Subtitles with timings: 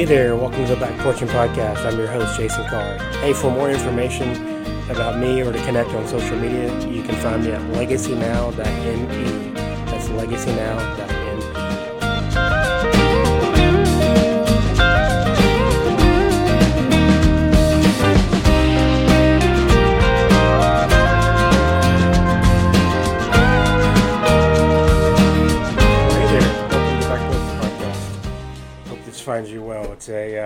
[0.00, 1.84] Hey there, welcome to the Back Porching Podcast.
[1.84, 2.96] I'm your host, Jason Carr.
[3.20, 4.30] Hey, for more information
[4.88, 9.52] about me or to connect on social media, you can find me at legacynow.me.
[9.52, 11.19] That's legacynow.me.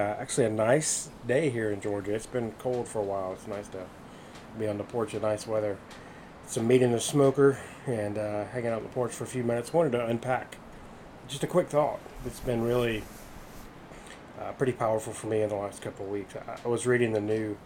[0.04, 2.14] uh, actually a nice day here in Georgia.
[2.14, 3.32] It's been cold for a while.
[3.32, 3.84] It's nice to
[4.58, 5.78] be on the porch in nice weather.
[6.46, 9.42] Some meat in the smoker and uh, hanging out on the porch for a few
[9.42, 9.72] minutes.
[9.72, 10.58] Wanted to unpack
[11.26, 12.00] just a quick thought.
[12.26, 13.02] It's been really
[14.38, 16.34] uh, pretty powerful for me in the last couple of weeks.
[16.64, 17.56] I, was reading the new,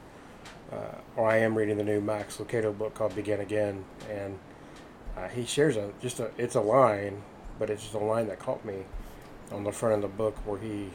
[0.70, 4.38] uh, or I am reading the new Max Lucado book called Begin Again, and
[5.16, 7.22] uh, he shares a just a it's a line,
[7.58, 8.84] but it's just a line that caught me
[9.50, 10.90] on the front of the book where he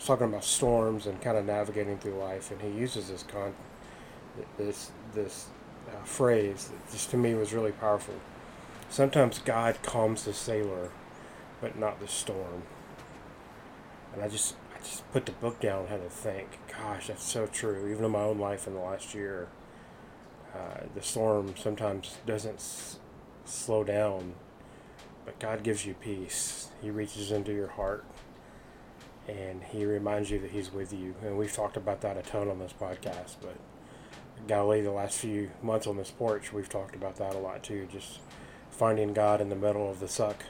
[0.00, 3.52] was talking about storms and kind of navigating through life, and he uses this con
[4.56, 5.48] this this
[5.88, 8.14] uh, phrase that just to me was really powerful.
[8.88, 10.90] Sometimes God calms the sailor,
[11.60, 12.62] but not the storm.
[14.14, 16.58] And I just I just put the book down and had to think.
[16.68, 17.86] Gosh, that's so true.
[17.90, 19.48] Even in my own life in the last year,
[20.54, 22.98] uh, the storm sometimes doesn't s-
[23.44, 24.32] slow down,
[25.26, 26.68] but God gives you peace.
[26.80, 28.06] He reaches into your heart
[29.28, 31.14] and He reminds you that He's with you.
[31.22, 33.56] And we've talked about that a ton on this podcast, but
[34.46, 37.86] golly, the last few months on this porch, we've talked about that a lot too.
[37.92, 38.20] Just
[38.70, 40.44] finding God in the middle of the suck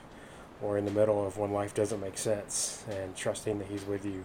[0.63, 4.05] or in the middle of when life doesn't make sense and trusting that He's with
[4.05, 4.25] you.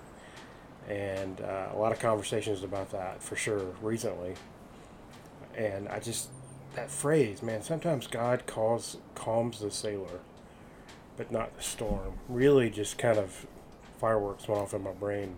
[0.88, 4.36] And uh, a lot of conversations about that for sure recently.
[5.56, 6.30] And I just,
[6.76, 10.20] that phrase, man, sometimes God calls, calms the sailor,
[11.18, 12.20] but not the storm.
[12.28, 13.48] Really just kind of
[13.95, 15.36] fireworks went off in my brain.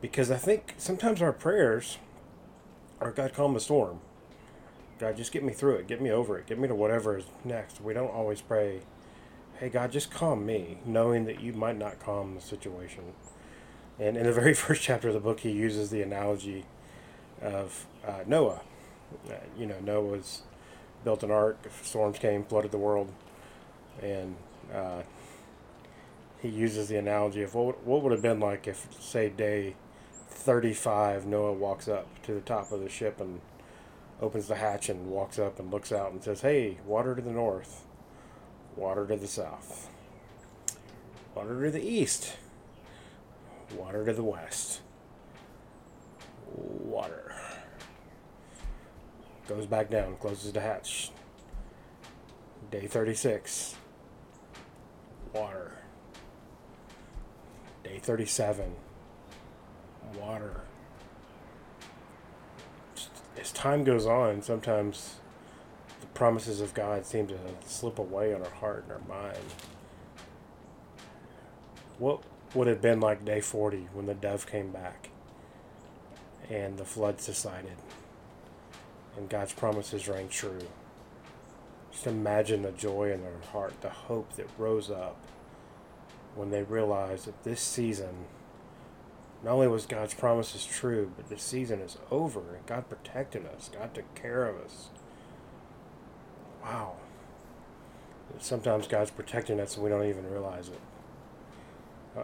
[0.00, 1.98] Because I think sometimes our prayers
[3.00, 4.00] are God calm the storm.
[4.98, 7.24] God just get me through it, get me over it, get me to whatever is
[7.44, 7.80] next.
[7.80, 8.80] We don't always pray,
[9.58, 13.12] hey God, just calm me, knowing that you might not calm the situation.
[13.98, 16.64] And in the very first chapter of the book, he uses the analogy
[17.42, 18.60] of uh, Noah.
[19.28, 20.42] Uh, you know, Noah's
[21.04, 23.12] built an ark, storms came, flooded the world,
[24.02, 24.36] and
[24.72, 25.02] uh,
[26.44, 29.74] he uses the analogy of what, what would have been like if, say, day
[30.28, 33.40] 35, Noah walks up to the top of the ship and
[34.20, 37.30] opens the hatch and walks up and looks out and says, Hey, water to the
[37.30, 37.86] north,
[38.76, 39.88] water to the south,
[41.34, 42.36] water to the east,
[43.74, 44.82] water to the west,
[46.54, 47.34] water.
[49.48, 51.10] Goes back down, closes the hatch.
[52.70, 53.76] Day 36,
[55.32, 55.83] water.
[57.84, 58.72] Day 37,
[60.18, 60.62] water.
[63.38, 65.16] As time goes on, sometimes
[66.00, 67.36] the promises of God seem to
[67.66, 69.36] slip away on our heart and our mind.
[71.98, 72.22] What
[72.54, 75.10] would have been like day 40 when the dove came back
[76.48, 77.76] and the flood subsided
[79.18, 80.66] and God's promises rang true?
[81.92, 85.18] Just imagine the joy in their heart, the hope that rose up
[86.36, 88.26] when they realized that this season,
[89.42, 93.70] not only was God's promises true, but this season is over and God protected us,
[93.72, 94.88] God took care of us.
[96.62, 96.94] Wow.
[98.38, 100.80] Sometimes God's protecting us and we don't even realize it.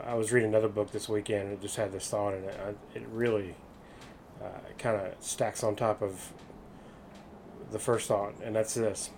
[0.06, 2.77] I- was reading another book this weekend and just had this thought in it.
[2.94, 3.54] It really
[4.42, 4.48] uh,
[4.78, 6.32] kind of stacks on top of
[7.71, 9.10] the first thought, and that's this.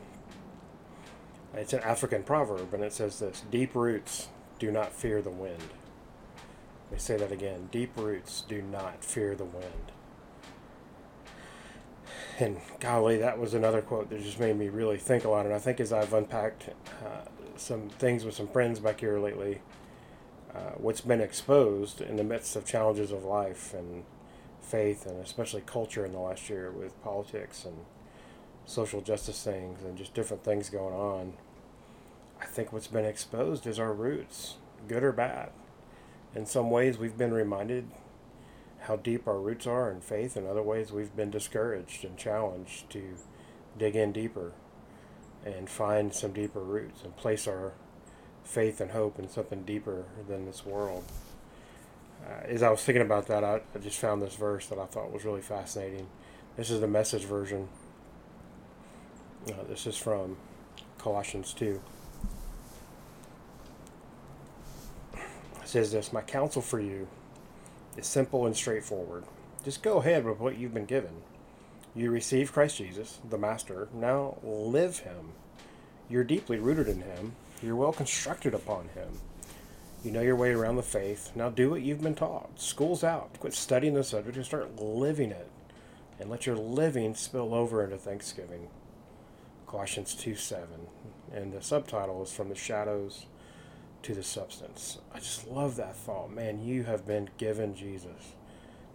[1.55, 4.29] It's an African proverb, and it says this Deep roots
[4.63, 5.59] do not fear the wind.
[6.85, 7.69] Let me say that again.
[7.73, 9.91] Deep roots do not fear the wind.
[12.39, 15.47] And golly, that was another quote that just made me really think a lot.
[15.47, 16.69] And I think as I've unpacked
[17.05, 19.63] uh, some things with some friends back here lately,
[20.55, 24.05] uh, what's been exposed in the midst of challenges of life and
[24.61, 27.79] faith, and especially culture in the last year with politics and
[28.65, 31.33] social justice things and just different things going on.
[32.53, 34.57] Think what's been exposed is our roots,
[34.87, 35.53] good or bad.
[36.35, 37.89] In some ways, we've been reminded
[38.81, 40.37] how deep our roots are in faith.
[40.37, 43.15] In other ways, we've been discouraged and challenged to
[43.79, 44.53] dig in deeper
[45.47, 47.73] and find some deeper roots and place our
[48.45, 51.05] faith and hope in something deeper than this world.
[52.23, 54.85] Uh, as I was thinking about that, I, I just found this verse that I
[54.85, 56.07] thought was really fascinating.
[56.59, 57.69] This is the message version.
[59.49, 60.37] Uh, this is from
[60.99, 61.81] Colossians 2.
[65.73, 67.09] Says this My counsel for you
[67.97, 69.25] is simple and straightforward.
[69.65, 71.23] Just go ahead with what you've been given.
[71.95, 73.89] You receive Christ Jesus, the Master.
[73.93, 75.33] Now live Him.
[76.09, 77.35] You're deeply rooted in Him.
[77.63, 79.09] You're well constructed upon Him.
[80.05, 81.31] You know your way around the faith.
[81.35, 82.61] Now do what you've been taught.
[82.61, 83.39] School's out.
[83.41, 85.49] Quit studying the subject and start living it.
[86.21, 88.69] And let your living spill over into Thanksgiving.
[89.67, 90.67] Colossians 2 7.
[91.33, 93.27] And the subtitle is From the Shadows
[94.03, 94.99] to the Substance.
[95.15, 96.33] I just love that thought.
[96.33, 98.35] Man, you have been given Jesus.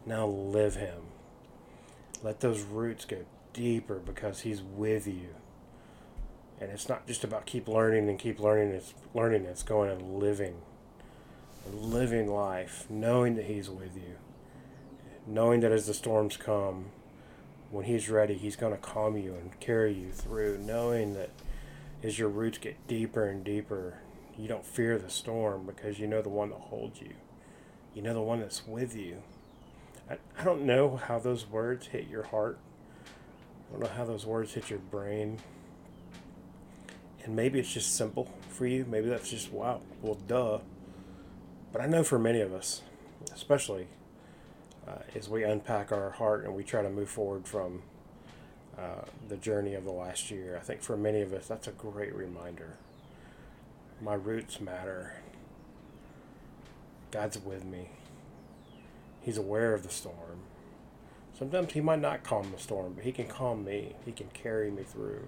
[0.06, 1.04] Now live Him.
[2.24, 5.36] Let those roots go deeper because He's with you.
[6.60, 8.74] And it's not just about keep learning and keep learning.
[8.74, 9.46] It's learning.
[9.46, 10.56] It's going and living
[11.74, 14.16] living life, knowing that He's with you,
[15.26, 16.88] knowing that as the storms come,
[17.72, 21.30] when He's ready, He's going to calm you and carry you through, knowing that
[22.04, 24.00] as your roots get deeper and deeper,
[24.38, 27.14] you don't fear the storm because you know the one that holds you.
[27.94, 29.24] You know the one that's with you.
[30.10, 32.60] I, I don't know how those words hit your heart.
[33.68, 35.40] I don't know how those words hit your brain.
[37.24, 38.86] And maybe it's just simple for you.
[38.88, 40.60] Maybe that's just, wow, well, duh.
[41.74, 42.84] But I know for many of us,
[43.34, 43.88] especially
[44.88, 47.82] uh, as we unpack our heart and we try to move forward from
[48.78, 51.72] uh, the journey of the last year, I think for many of us, that's a
[51.72, 52.78] great reminder.
[54.00, 55.14] My roots matter.
[57.10, 57.90] God's with me.
[59.22, 60.42] He's aware of the storm.
[61.38, 63.96] Sometimes He might not calm the storm, but He can calm me.
[64.06, 65.28] He can carry me through.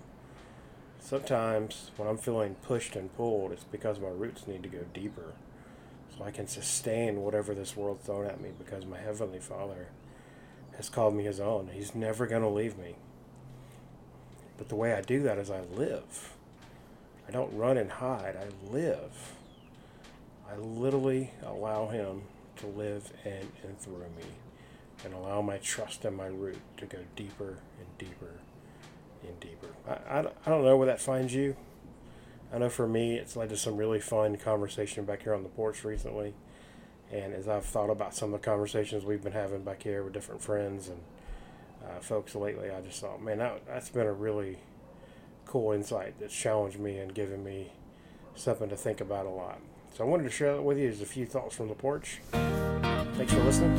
[1.00, 5.34] Sometimes when I'm feeling pushed and pulled, it's because my roots need to go deeper
[6.16, 9.88] so I can sustain whatever this world's thrown at me because my Heavenly Father
[10.78, 11.72] has called me His own.
[11.74, 12.98] He's never going to leave me.
[14.58, 16.34] But the way I do that is I live.
[17.30, 19.36] I don't run and hide, I live.
[20.52, 22.24] I literally allow Him
[22.56, 24.26] to live in and through me
[25.06, 28.40] and allow my trust and my root to go deeper and deeper
[29.22, 29.68] and deeper.
[29.88, 31.56] I, I, I don't know where that finds you.
[32.52, 35.50] I know for me, it's led to some really fun conversation back here on the
[35.50, 36.34] porch recently.
[37.12, 40.14] And as I've thought about some of the conversations we've been having back here with
[40.14, 41.00] different friends and
[41.86, 44.58] uh, folks lately, I just thought, man, that, that's been a really
[45.50, 47.72] cool insight that's challenged me and given me
[48.36, 49.60] something to think about a lot.
[49.98, 52.22] So I wanted to share that with you as a few thoughts from the porch.
[52.32, 53.76] Thanks for listening.